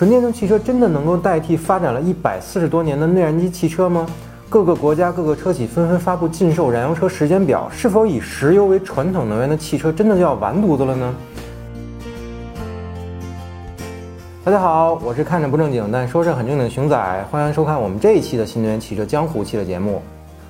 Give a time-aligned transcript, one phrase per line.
[0.00, 4.06] 纯电动汽车真的能够代替发展了一百四十多年的内燃机汽车吗？
[4.48, 11.14] 各个国家各个车企纷纷发布禁售燃油车时间表，是否以石油为传统能源的汽车真的就要完犊子了呢？
[14.42, 20.00] 大家好，我是看着不正经但说事很正经的熊仔，欢迎收看我们这一期的新能源汽车江湖系列节目。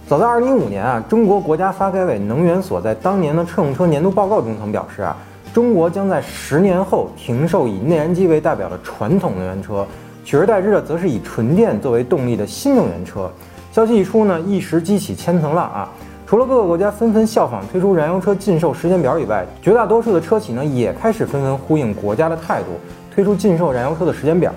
[0.06, 5.16] 早在2015年啊，中国国家发改委能源所在当年的乘用车年度报告中曾表示啊。
[5.52, 9.84] 中国将在十年后停售以内燃机为代表的传统能源车，
[10.24, 13.30] 取而代之的则是以纯电作为动力的新能源车。
[13.72, 15.88] 消息一出呢，一时激起千层浪啊！
[16.26, 22.68] 除了各个国家纷纷效仿推出燃油车禁售时间表以外，绝大多数的车企呢也开始纷纷呼应国家的态度，
[23.12, 24.52] 推出禁售燃油车的时间表。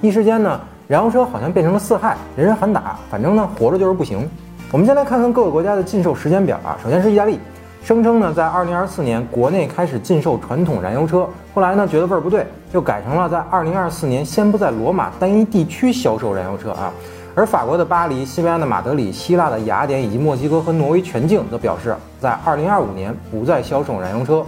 [0.00, 4.28] 一时间呢，燃油车好像变成了四害，人人喊打，反正呢活着就是不行。
[4.70, 7.40] 我们先来看看各个国家的禁售时间表啊，首先是意大利。
[7.82, 16.92] 声称呢，在二零二四年国内开始禁售传统燃油车，后来呢觉得味儿不对，又改成了在二零二四年先不在罗马单一地区销售燃油车啊。
[17.34, 24.44] 而法国的巴黎、西班牙的马德里、希腊的雅典以及墨西哥和挪威全境则表示，在二零二五年不再销售燃油车。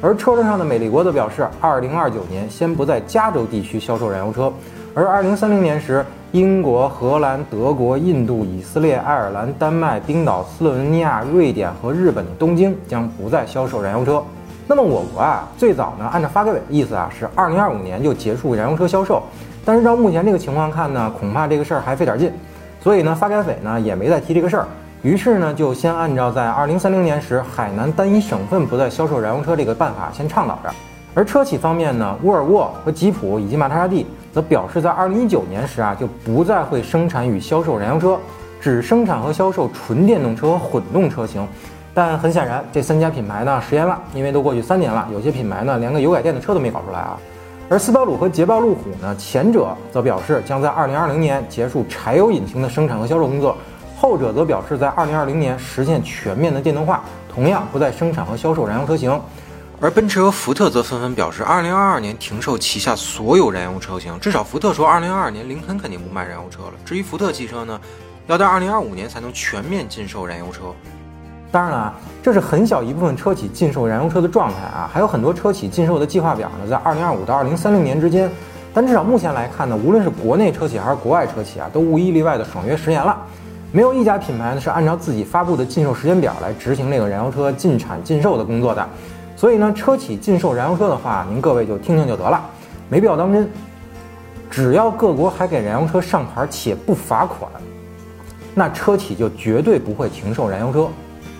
[0.00, 4.52] 而车身上的美利国则表示，二零二九年先不在加州地区销售燃油车，
[4.94, 6.04] 而二零三零年时。
[6.32, 14.20] 英国、荷兰、德国、印度、以色列、爱尔兰、丹麦、冰岛、斯洛文尼亚、瑞典和日本的东京将不再销售燃油车。
[14.66, 19.22] 那么我国啊，最早呢，按照发改委的意思啊，是二零二五年就结束燃油车销售。
[19.64, 22.32] 但是照目前这个情况看呢，恐怕这个事儿还费点劲。
[22.82, 24.66] 所以呢，发改委呢也没再提这个事儿，
[25.04, 30.70] 于是呢，就先按照在二零三零年时海南单一省份不再销售燃油车这个办法先倡导着。
[31.14, 34.06] 而车企方面呢，沃尔沃和吉普以及玛莎拉蒂。
[34.32, 38.18] 则表示，在二零一九年时啊，就不再会生产与销售燃油车，
[38.62, 41.46] 只生产和销售纯电动车和混动车型。
[41.92, 47.18] 但很显然，这三家品牌呢食言了，因为都过去三年了，有些品牌呢连个油改电的车都没搞出来啊。
[47.68, 53.56] 而斯巴鲁和捷豹路虎呢，前者则表示将在二零二零年结束柴油引擎的生产和销售工作，
[54.04, 59.18] 后者则表示在二零二零年实现全面的电动化，同样不再生产和销售燃油车型。
[59.80, 64.20] 而奔驰和福特则纷纷表示，二零二二年停售旗下所有燃油车型。
[64.20, 66.72] 至少福特说，二零二二年林肯肯定不卖燃油车了。
[66.84, 67.80] 至于福特汽车呢，
[68.26, 70.64] 要到二零二五年才能全面禁售燃油车。
[71.50, 78.30] 当然了啊，这是很小一部分车企禁售燃油车的状态啊，还有很多车企禁售的计划表呢，在二零二五到二零三零年之间。
[78.74, 83.16] 但至少目前来看呢，无论是国内车企还是国外车企啊，都无一例外的爽约十年了。
[83.74, 88.88] 没有一家品牌呢是按照自己发布的禁售时间表来执行这个燃油车禁产禁售的工作的。
[89.34, 92.40] 所以呢，车企禁售燃油车的话，您各位就听听就得了，
[92.88, 93.50] 没必要当真。
[94.48, 97.50] 只要各国还给燃油车上牌且不罚款，
[98.54, 100.86] 那车企就绝对不会停售燃油车。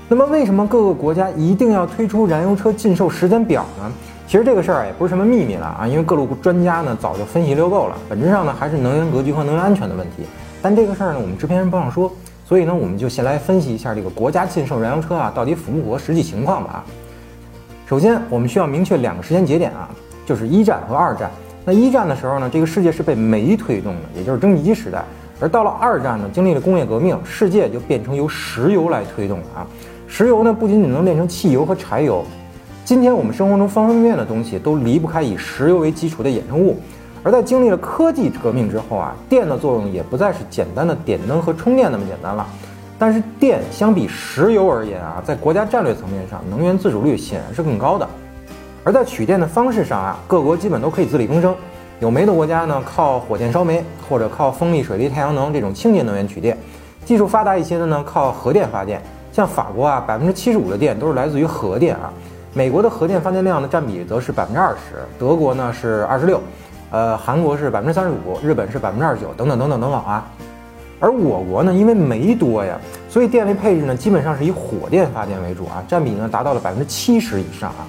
[0.08, 3.88] 那么，为什么各个国家一定要推出燃油车禁售时间表呢？
[4.26, 7.96] 其实这个事儿也不是什么秘密了啊，因为各路专家呢早就分析溜够了。
[8.08, 10.24] 本质上呢，还是能源格局和能源安全的问题。
[10.64, 12.10] 但这个事儿呢，我们制片人不让说，
[12.48, 16.82] 所以呢，我们就先来分析一下这个国家禁售燃油车啊，到底符不符合实际情况吧。
[17.86, 19.90] 首先，我们需要明确两个时间节点啊，
[20.24, 21.30] 就是一战和二战。
[21.66, 25.00] 那一战的时候呢，这个世界是被煤推动的，也就是蒸汽机时代；
[25.38, 29.66] 而到了二战呢，经历了工业革命，世界就变成由石油来推动了啊。
[30.08, 32.24] 石油呢，不仅仅能炼成汽油和柴油，
[32.86, 36.78] 今天我们生活中方方面面的东西都离不开以石油为基础的衍生物。
[37.24, 42.46] 而在经历了科技革命之后啊，电的作用也不再是简单的点灯和充电那么简单了。
[42.98, 48.06] 但是电相比石油而言啊，在国家战略层面上，能源自主率显然是更高的。
[48.84, 51.56] 而在取电的方式上啊，各国基本都可以自力更生。
[51.98, 56.54] 有煤的国家呢，靠火箭烧煤，或者靠风力、水力、太阳能这种清洁能源取电；
[57.06, 59.00] 技术发达一些的呢，靠核电发电。
[59.32, 62.12] 像法国啊，百分之七十五的电都是来自于核电啊。
[62.52, 66.40] 美国的核电发电量的占比则是百分之二十，德国呢是二十六，
[66.94, 70.24] 呃，韩国是百分之三十五，日本是百分之二十九，等等等等等等啊。
[71.00, 72.78] 而我国呢，因为煤多呀，
[73.10, 77.82] 所以电力配置呢基本上是以火电发电为主啊，占比呢达到了百分之七十以上啊，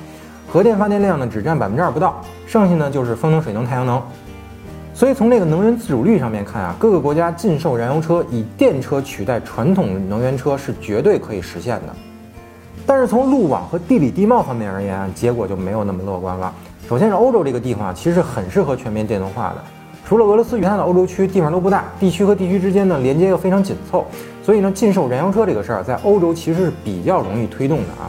[0.51, 4.01] 核电发电量呢只占百分之二不到，剩下呢就是风能、水能、太阳能。
[4.91, 11.93] 所以从这个能源自主率上面看啊，各个国家禁售燃油车，以电车取代传统能源车是绝对可以实现的。
[12.85, 16.53] 但是从路网和地理地貌方面而言，结果就没有那么乐观了。
[16.87, 19.55] 首先是欧洲这个地方，其实很适合全面电动化的。
[20.08, 24.05] 除了俄罗斯以外的欧洲区，地方都不大，地区和地区之间呢连接又非常紧凑，
[24.43, 28.05] 所以呢禁售燃油车这个事儿在欧洲其实是比较容易推动的啊。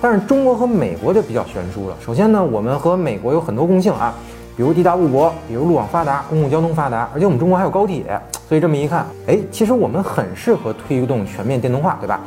[0.00, 1.96] 但是中国和美国就比较悬殊了。
[2.04, 4.12] 首先呢，我们和美国有很多共性啊，
[4.56, 12.20] 比如地大物博，比如路网发达，公共交通发达，而且我们中国还有高铁，所以这么一看，哎，其实我们很适合推动全面电动化，对吧？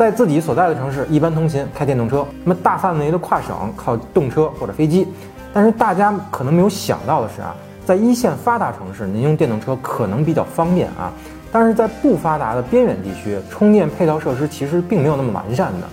[0.00, 5.06] 在自己所在的城市一般通勤开电动车，那么大范围的跨省靠动车或者飞机。
[5.52, 7.54] 但是大家可能没有想到的是啊。
[7.84, 11.12] 在一线发达城市，您用电动车可能比较方便啊，
[11.52, 15.86] 但是在不发达的边远地区，充电配套设施其实并没有那么完善的。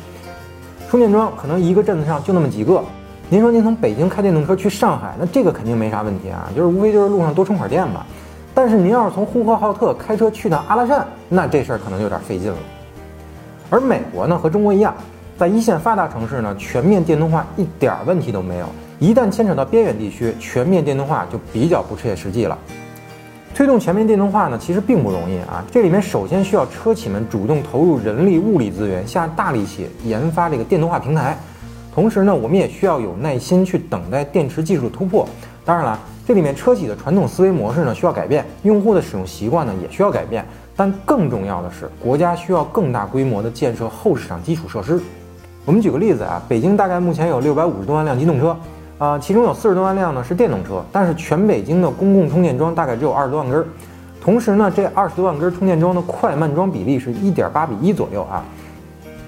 [0.89, 2.81] 充电桩可能一个镇子上就那么几个。
[3.27, 8.06] 您说您从北京开电动车去上海，那这个肯定没啥问题啊，就是无非就是路上多充会儿电吧。
[8.54, 12.57] 但是您要是从呼和浩特开车去趟阿拉善，那这事儿可能有点费劲了。
[13.69, 14.95] 而美国呢，和中国一样，
[15.37, 18.65] 在一线发达城市呢，全面电动化一点问题都没有。
[18.99, 22.57] 一旦牵扯到边远地区，全面电动化就比较不切实际了。
[23.53, 25.63] 推动全面电动化呢，其实并不容易啊。
[25.71, 31.37] 这里面首先需要车企们主动投入人力、物力资源，下大力气研发这个电动化平台。
[31.93, 35.27] 同时呢，我们也需要有耐心去等待电池技术突破。
[35.65, 40.45] 当然了，这里面车企的传统思维模式呢需要改变，用户的使用习惯呢也需要改变。
[40.77, 45.01] 但更重要的是，国家需要更大规模的建设后市场基础设施。
[45.65, 48.56] 我们举个例子啊，北京大概目前有六百五十多万辆机动车。
[49.00, 53.65] 啊，其中有四十多万辆呢是电动车，但是全北京的公共充电桩大概只有二十多万根儿。
[54.19, 58.44] 同时呢，这二十多万根充电桩的快慢桩比例是一点八比一左右啊，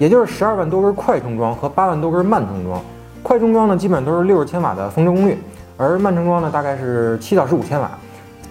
[0.00, 2.80] 也就是十二万多根快充桩和八万多根慢充桩。
[3.22, 5.38] 快充桩呢，基本都是六十千瓦的峰值功率，
[5.76, 7.88] 而慢充桩呢，大概是七到十五千瓦。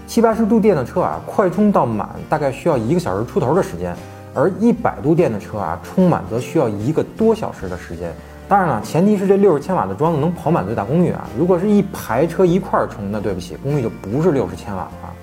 [0.09, 3.95] 七八十度电的车啊，快充到满大概需要一个小时出头的时间，
[4.33, 8.11] 而一百度电的车啊，充满则需要一个多小时的时间。
[8.47, 11.29] 当然了，前提是这六十千瓦的桩子能跑满最大功率啊！
[11.38, 15.13] 如果是一排车一块儿充，那对不起，功率就不是六十千瓦了。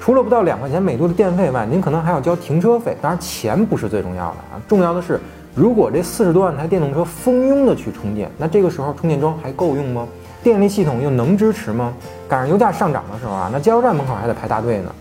[0.00, 2.96] 除了不到两块钱每度的电费外，您可能还要交停车费。
[3.02, 5.20] 当然，钱不是最重要的啊，重要的是，
[5.54, 10.08] 如果这四十多万台电动车蜂拥的去充电，那这个时候充电桩还够用吗？
[10.44, 11.92] 电力系统又能支持吗？
[12.28, 14.92] 赶上油价上涨的时候啊，那加油站门口还得排大队呢。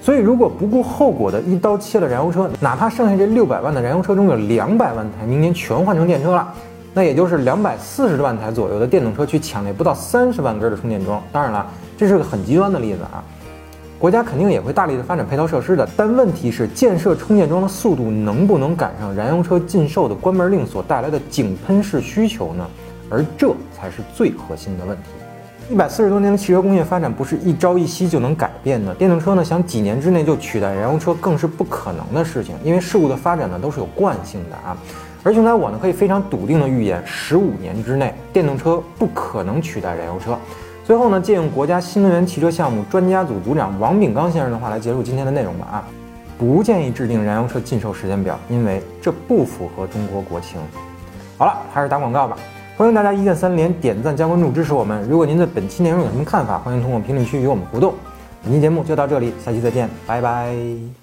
[0.00, 6.52] 所以，如果不顾后果的一刀切了燃油车，哪怕剩下这六百万的燃油车中有两百万台明年全换成电车了，
[6.92, 11.22] 那也就是两百四十万台左右的电动车去抢那不到三十万根的充电桩。
[11.30, 11.64] 当然了，
[11.96, 13.22] 这是个很极端的例子啊，
[14.00, 22.66] 国家肯定也会大力的发展配套设施的，但问题是建设充电桩的速度能不能赶上燃油车禁售的关门令所带来的井喷式需求呢？
[23.12, 25.10] 而这才是最核心的问题。
[25.70, 28.94] 一百四十多年的汽车工业发展不是一朝一夕就能改变的。
[28.94, 32.54] 电动车呢，想几年之内就取代燃油车，更是不可能的事情。
[32.64, 34.76] 因为事物的发展呢，都是有惯性的啊。
[35.22, 40.36] 而熊仔我呢，可以非常笃定的预言，十五年之内，电动车不可能取代燃油车。
[40.84, 45.84] 最后呢，借用国家新能源汽车项目专家组组长王炳刚先生的话来结束今天的内容吧啊，
[46.36, 50.60] 不建议制定燃油车禁售时间表，因为这不符合中国国情。
[51.38, 52.36] 好了，还是打广告吧。
[52.76, 55.06] 欢迎大家一键三连、点赞加关注支持我们。
[55.08, 57.94] 如果您对本期内容有什么看法，欢迎通过评论区与我们互动。
[58.42, 61.01] 本期节目就到这里，下期再见，拜拜。